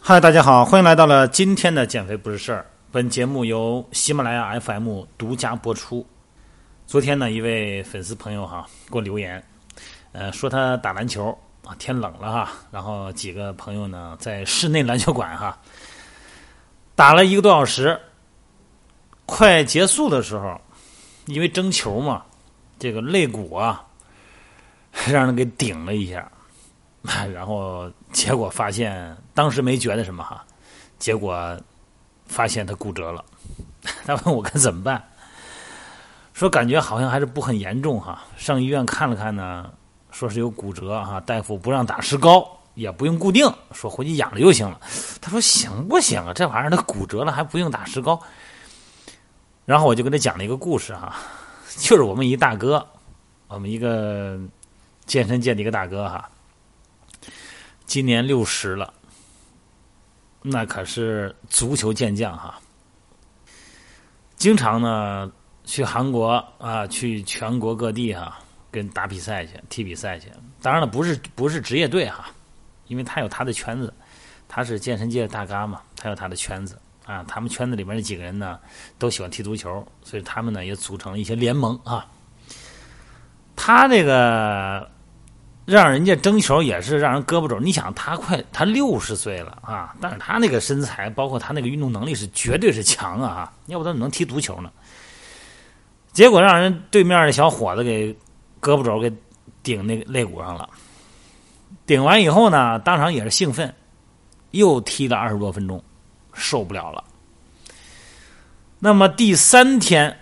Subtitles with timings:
[0.00, 2.64] 嗨，大家好，欢迎来到了今天的减肥不是事儿。
[2.90, 6.06] 本节目由喜马拉雅 FM 独家播出。
[6.86, 9.42] 昨天呢，一位粉丝朋友哈给我留言，
[10.12, 15.58] 呃，说他打篮球啊，天冷了哈，然后几个朋友呢在室内篮球馆哈
[16.94, 18.00] 打了一个多小时，
[19.28, 20.58] 快结束的时候，
[21.26, 22.22] 因为争球嘛，
[22.78, 23.84] 这个肋骨啊
[25.06, 26.26] 让人给顶了一下。
[27.32, 30.42] 然后结果发现，当时没觉得什么哈，
[30.98, 31.56] 结果
[32.26, 33.22] 发现他骨折了。
[34.06, 35.02] 他问我该怎么办，
[36.32, 38.24] 说感觉好像还是不很严重哈。
[38.36, 39.70] 上医院看了看呢，
[40.10, 44.80] 说是有骨折哈，大夫不让打石膏，也不用固定，说回去养着就行了。
[45.20, 46.32] 他说行不行啊？
[46.34, 48.18] 这玩意儿他骨折了还不用打石膏？
[49.68, 51.14] 然后我就跟他讲了一个故事哈，
[51.76, 52.88] 就是我们一大哥，
[53.48, 54.40] 我们一个
[55.04, 56.26] 健身界的一个大哥哈。
[57.84, 58.94] 今年六十了，
[60.40, 62.58] 那可是足球健将哈。
[64.36, 65.30] 经常呢
[65.64, 68.38] 去韩国啊，去全国各地哈，
[68.70, 70.32] 跟打比赛去，踢比赛去。
[70.62, 72.30] 当然了，不是不是职业队哈，
[72.86, 73.92] 因为他有他的圈子，
[74.48, 77.24] 他是健身界的大咖嘛，他有他的圈子啊。
[77.26, 78.60] 他们圈子里面那几个人呢，
[79.00, 82.06] 都喜欢踢足球，所以他们呢也组成了一些联盟啊。
[83.56, 84.88] 他这个。
[85.68, 87.60] 让人家争球也是让人胳膊肘。
[87.60, 93.52] 你想他快他六十岁了啊，但是他那个身材，包括他那个运动能力是绝对是强啊！
[93.66, 94.70] 要不他怎么能踢足球呢？
[96.10, 98.14] 结果让人对面的小伙子给
[98.62, 99.12] 胳膊肘给
[99.62, 100.66] 顶那个肋骨上了。
[101.84, 103.74] 顶完以后呢，当场也是兴奋，
[104.52, 105.84] 又踢了二十多分钟，
[106.38, 107.04] 受不了了。
[108.78, 110.16] 那么第三天，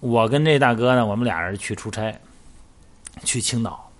[0.00, 2.14] 我跟这大哥呢，我们俩人去出差，
[3.24, 3.90] 去青岛。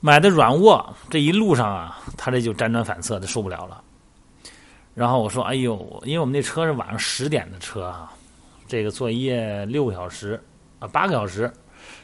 [0.00, 3.82] 买的软卧，这一路上啊，他这就辗转反侧的受不了了。
[4.94, 8.12] 然后我说：“哎呦，因为我们那车是晚上十点的车啊，
[8.68, 10.40] 这个坐一夜六个小时
[10.78, 11.52] 啊，八个小时，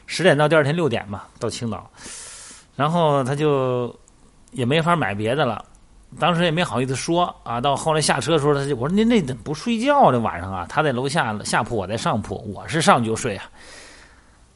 [0.07, 1.89] 十点到第二天六点嘛，到青岛。
[2.75, 3.95] 然后他就
[4.51, 5.63] 也没法买别的了，
[6.19, 7.59] 当时也没好意思说啊。
[7.61, 10.65] 到后来下车的时候，他就我说您那怎么不睡觉这晚上啊？
[10.69, 13.45] 他在楼下下铺，我在上铺，我是上就睡啊。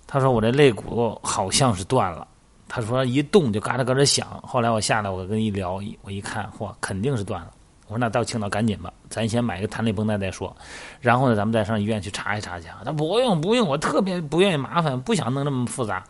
[0.07, 2.27] 他说我这肋骨好像是断了。”
[2.67, 7.51] 他说一动就嘎吱嘎吱响，后来我下来我跟一聊，我一看，嚯，肯定是断了。
[7.87, 10.53] 我说那到青岛赶紧吧，咱先买个弹力绷带再说。
[10.99, 12.67] 然后呢，咱们再上医院去查一查去。
[12.83, 16.03] 他不用不用，我特别不愿意麻烦，不想弄那么复杂。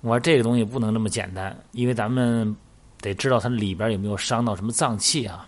[0.00, 2.56] 我说这个东西不能那么简单，因为咱们
[3.00, 5.46] 得知道它里边有没有伤到什么脏器啊。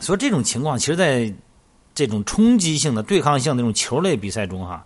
[0.00, 1.32] 所以这种情况，其实在
[1.94, 4.84] 这种冲击性的、对抗性的这种球类比赛中哈，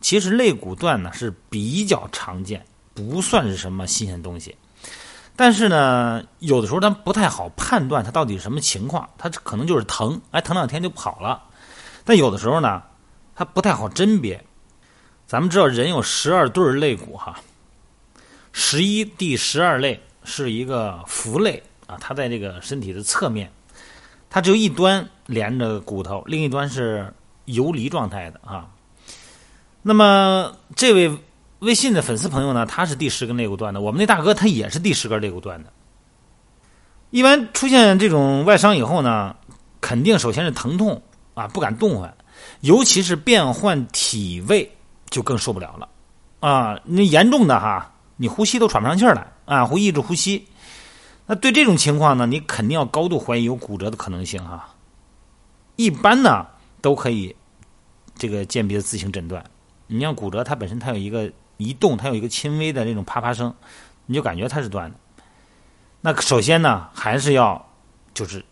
[0.00, 2.64] 其实肋骨断呢是比较常见。
[2.92, 4.54] 不算是什么新鲜东西，
[5.34, 11.42] 但是呢，有的时候咱不太好判断它到底什么情况，它可能就是疼，哎，疼两天就跑了。
[12.04, 12.82] 但有的时候呢，
[13.34, 14.44] 它不太好甄别。
[15.26, 17.40] 咱们知道人有十二对肋骨哈，
[18.52, 23.50] 十一第十二肋是一个浮肋啊，它在这个身体的侧面，
[24.30, 27.12] 它只有一端连着骨头，另一端是
[27.44, 28.68] 游离状态的啊。
[29.82, 31.18] 那么这位。
[31.60, 33.82] 微信的粉丝朋友呢，他是第十根肋骨断的。
[33.82, 35.70] 我们那大哥他也是第十根肋骨断的。
[37.10, 39.36] 一般出现这种外伤以后呢，
[39.78, 41.02] 肯定首先是疼痛
[41.34, 42.16] 啊，不敢动弹，
[42.62, 44.74] 尤其是变换体位
[45.10, 45.86] 就更受不了了
[46.40, 46.80] 啊。
[46.82, 50.46] 那严重的哈，你呼吸都喘不上气儿来啊，会抑制呼吸。
[51.26, 54.74] 那对这种情况呢，你肯定要高度怀疑有骨折的可能性哈。
[55.76, 56.46] 一般呢
[56.80, 57.34] 都可以
[58.14, 59.44] 这个鉴别自行诊断。
[59.86, 61.30] 你像骨折，它本身它有一个。
[61.62, 63.54] 移动，它有一个轻微的这种啪啪声，
[64.06, 64.96] 你就感觉它是断的。
[66.00, 67.62] 那首先呢，还是要
[68.14, 68.42] 就是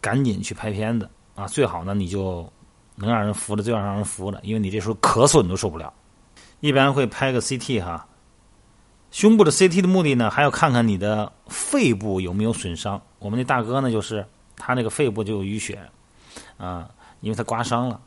[0.00, 2.52] 赶紧去拍片子啊，最好呢你就
[2.96, 5.92] 能让人扶着，最好让人扶着，因为你这时候咳嗽你都受不了。
[6.58, 8.04] 一般会拍个 CT 哈，
[9.14, 13.00] 胸部的 CT 的目的呢，还要看看你的肺部有没有损伤。
[13.20, 14.26] 我们那大哥呢，就是
[14.56, 15.78] 他那个肺部就有淤血
[16.58, 16.90] 啊，
[17.20, 18.00] 因为他刮伤了。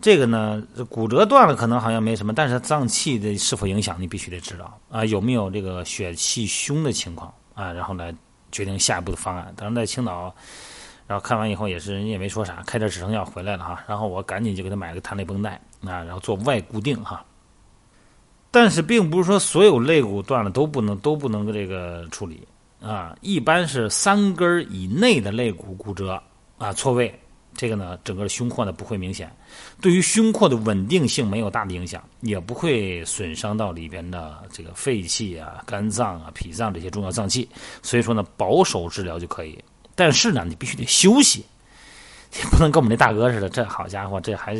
[0.00, 8.14] 这个呢，骨折断了可能好像没什么，但是脏器的是否影响，你必须得知道啊，有没有这个血气胸的情况啊，然后来
[8.50, 9.52] 决定下一步的方案。
[9.54, 10.34] 当时在青岛，
[11.06, 17.22] 然后看完以后也是人家也没说啥，开点止疼药回来了哈，然后我赶紧就给他买个弹力绷带啊，然后做外固定哈。
[18.52, 22.46] 但是并不是说所有肋骨断了都不能都不能这个处理
[22.80, 26.22] 啊，一般是三根以内的肋骨骨折
[26.58, 27.12] 啊错位
[27.54, 29.30] 这个呢，整个胸廓呢不会明显，
[29.80, 37.48] 对于胸廓的稳定性没有大的影响，也不会损伤到里边的这个肺气啊、肝脏啊、脾脏这些重要脏器。
[37.82, 39.58] 所以说呢，保守治疗就可以。
[39.94, 41.44] 但是呢，你必须得休息，
[42.38, 44.56] 也不能跟我们那大哥似的，这好家伙，这还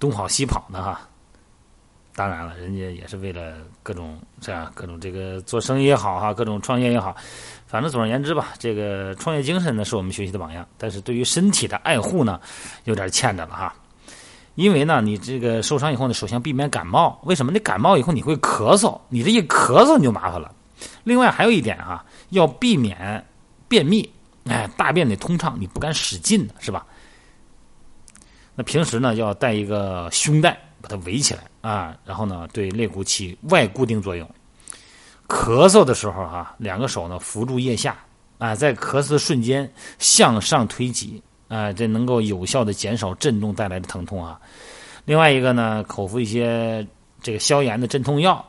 [0.00, 1.08] 东跑西跑的哈。
[2.16, 7.16] 当然了，人家也是为了各种这样各种这个做生意也好哈，各种创业也好，
[7.66, 10.64] 反正总而言之吧，这个创业精神呢是我们学习的榜样。
[10.78, 12.40] 但是对于身体的爱护呢，
[12.84, 13.74] 有点欠着了哈。
[14.54, 17.20] 因为呢，你这个受伤以后呢，首先避免感冒。
[17.24, 17.50] 为什么？
[17.50, 20.54] 你感冒以后你会咳嗽，你这一咳嗽你就麻烦了。
[21.02, 23.26] 另外还有一点哈，要避免
[23.66, 24.08] 便秘，
[24.44, 26.86] 哎，大便得通畅，你不敢使劲是吧？
[28.54, 30.56] 那平时呢，要带一个胸带。
[30.84, 34.28] 把它围起来啊，然后呢，对肋骨起外固定作用。
[35.26, 37.96] 咳嗽的时候哈，两个手呢扶住腋下
[38.36, 44.38] 啊，在咳嗽的瞬间向上推挤啊，这能够有效的减少震动带来的疼痛啊。
[45.06, 46.86] 另外一个呢，口服一些
[47.22, 48.44] 这个消炎的镇痛药。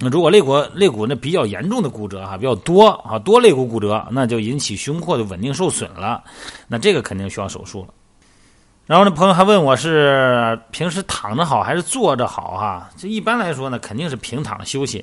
[0.00, 6.24] 那如果肋骨肋骨那比较严重的骨折哈，比较多啊，多肋骨骨折，那就引起胸廓的稳定受损了，
[6.66, 7.88] 那这个肯定需要手术了。
[8.86, 12.90] 然后呢，朋友还问我是平时躺着好还是坐着好哈？
[12.98, 15.02] 这一般来说呢，肯定是平躺休息，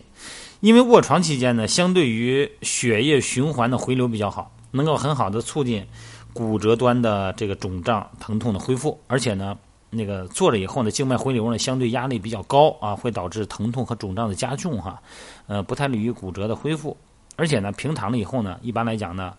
[0.60, 5.84] 因为卧床期间呢，相对于血液循环的回流比较好，能够很好的促进
[6.32, 9.02] 骨折端的这个肿胀疼痛的恢复。
[9.08, 9.58] 而且呢，
[9.90, 15.02] 那个坐着以后呢，静脉回流呢相对压力比较高啊，会导致疼痛和肿胀的加重哈，
[15.48, 16.96] 呃，不太利于骨折的恢复。
[17.36, 19.34] 而且呢，平躺了以后呢，一般来讲呢，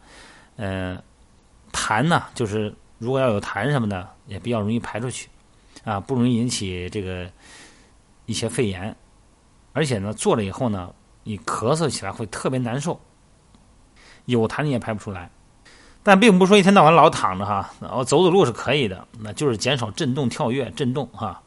[0.56, 1.00] 嗯，
[1.72, 2.74] 痰呢就是。
[3.02, 5.28] 如果要有痰什么的，也比较容易排出去，
[5.82, 7.28] 啊，不容易引起这个
[8.26, 8.94] 一些肺炎，
[9.72, 10.94] 而且呢，做了以后呢，
[11.24, 13.00] 你咳嗽起来会特别难受，
[14.26, 15.28] 有痰你也排不出来。
[16.04, 21.42] 但并不是说一天到晚老躺着哈，然后走走路是可以的，那就是减少震动、跳跃、震动哈。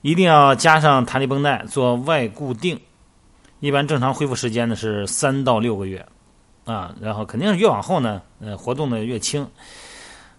[0.00, 2.80] 一定要加上弹力绷带做外固定，
[3.60, 6.04] 一般正常恢复时间呢是三到六个月，
[6.64, 9.48] 啊，然后肯定是越往后呢，呃，活动的越轻。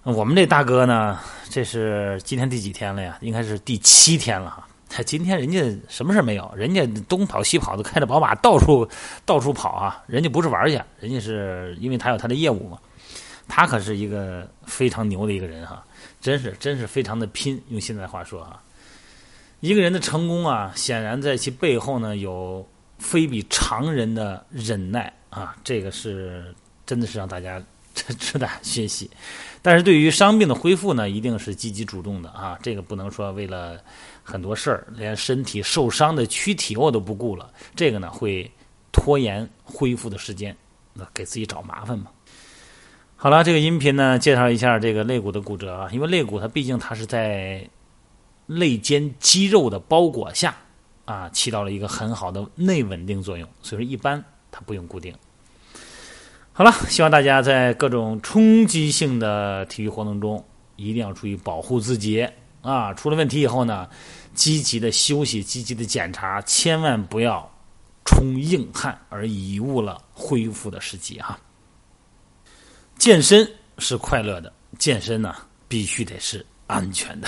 [0.04, 3.20] 我们这大哥呢，这是今天第几天了呀？
[3.22, 4.68] 应该是第七天了哈。
[5.06, 6.52] 今天人家什么事没有？
[6.56, 8.90] 人家东跑西跑的，开着宝马到处
[9.28, 10.04] 到处跑啊。
[10.08, 12.80] 人家不是玩去，人家是因为他有他的业务嘛。
[13.48, 15.86] 他可是一个非常牛的一个人哈，
[16.20, 17.62] 真是真是非常的拼。
[17.70, 18.60] 用现在话说哈，
[19.60, 22.68] 一个人的成功啊，显然在其背后呢有
[22.98, 25.56] 非比常人的忍耐啊。
[25.64, 26.56] 这个是
[26.88, 27.62] 真的是让大家。
[28.08, 29.10] 这值得学习，
[29.62, 32.58] 但是对于伤病的恢复呢，一定是积极主动的啊！
[32.64, 33.80] 这个不能说为了
[34.24, 38.50] 很多事儿，连身体受伤的躯体我都不顾了，这个呢会
[38.92, 40.56] 拖延恢复的时间，
[40.94, 42.08] 那给自己找麻烦嘛。
[43.16, 47.64] 好了，这个音频呢，介绍一下这个肋骨的骨折啊，因为肋骨它毕竟它是在
[48.48, 50.56] 肋间肌肉的包裹下
[51.06, 55.14] 啊，起到了一个很好的内稳定作用，所以说一般它不用固定。
[56.62, 62.24] 好了，希望大家在各种冲击性的体育活动中，一定要注意保护自己
[62.62, 62.94] 啊！
[62.94, 63.90] 出了问题以后呢，
[64.36, 67.52] 积极的休息，积极的检查，千万不要
[68.06, 71.36] 冲硬汉而贻误了恢复的时机哈。
[72.96, 75.34] 健身是快乐的，健身呢
[75.68, 77.28] 必须得是安全的。